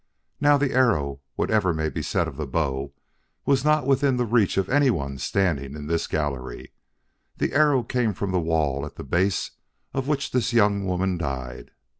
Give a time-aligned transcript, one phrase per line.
[0.39, 2.91] Now the arrow whatever may be said of the bow
[3.45, 6.73] was not within the reach of anyone standing in this gallery.
[7.37, 9.51] The arrow came from the wall at the base
[9.93, 11.69] of which this young woman died.